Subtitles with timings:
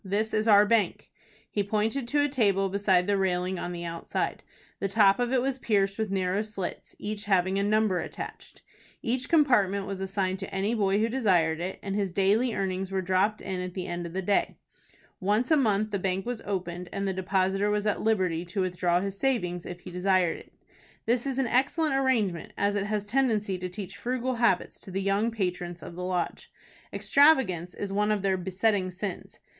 [0.03, 1.11] This is our bank."
[1.51, 4.41] He pointed to a table beside the railing on the outside.
[4.79, 8.63] The top of it was pierced with narrow slits, each having a number attached.
[9.03, 13.03] Each compartment was assigned to any boy who desired it, and his daily earnings were
[13.03, 14.55] dropped in at the end of the day.
[15.19, 18.99] Once a month the bank was opened, and the depositor was at liberty to withdraw
[19.01, 20.51] his savings if he desired it.
[21.05, 24.89] This is an excellent arrangement, as it has a tendency to teach frugal habits to
[24.89, 26.49] the young patrons of the Lodge.
[26.91, 29.37] Extravagance is one of their besetting sins.